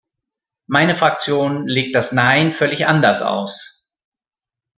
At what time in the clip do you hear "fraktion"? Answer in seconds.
0.95-1.67